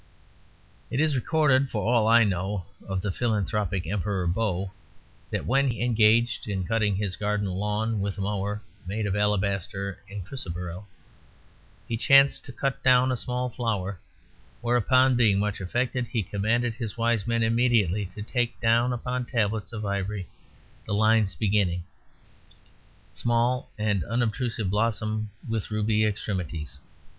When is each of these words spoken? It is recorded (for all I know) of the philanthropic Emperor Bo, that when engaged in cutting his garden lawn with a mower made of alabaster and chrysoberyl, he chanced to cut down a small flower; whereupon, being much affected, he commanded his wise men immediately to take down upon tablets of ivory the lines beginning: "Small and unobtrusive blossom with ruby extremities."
It 0.89 0.99
is 0.99 1.13
recorded 1.15 1.69
(for 1.69 1.83
all 1.87 2.07
I 2.07 2.23
know) 2.23 2.65
of 2.87 3.01
the 3.03 3.11
philanthropic 3.11 3.85
Emperor 3.85 4.25
Bo, 4.25 4.71
that 5.29 5.45
when 5.45 5.71
engaged 5.71 6.47
in 6.47 6.63
cutting 6.63 6.95
his 6.95 7.15
garden 7.15 7.45
lawn 7.47 7.99
with 7.99 8.17
a 8.17 8.21
mower 8.21 8.63
made 8.87 9.05
of 9.05 9.15
alabaster 9.15 9.99
and 10.09 10.25
chrysoberyl, 10.25 10.87
he 11.87 11.97
chanced 11.97 12.43
to 12.45 12.51
cut 12.51 12.81
down 12.81 13.11
a 13.11 13.15
small 13.15 13.47
flower; 13.47 13.99
whereupon, 14.61 15.15
being 15.17 15.37
much 15.37 15.61
affected, 15.61 16.07
he 16.07 16.23
commanded 16.23 16.73
his 16.73 16.97
wise 16.97 17.27
men 17.27 17.43
immediately 17.43 18.07
to 18.15 18.23
take 18.23 18.59
down 18.59 18.91
upon 18.93 19.23
tablets 19.25 19.71
of 19.71 19.85
ivory 19.85 20.27
the 20.87 20.95
lines 20.95 21.35
beginning: 21.35 21.83
"Small 23.13 23.69
and 23.77 24.03
unobtrusive 24.05 24.67
blossom 24.71 25.29
with 25.47 25.69
ruby 25.69 26.05
extremities." 26.05 26.79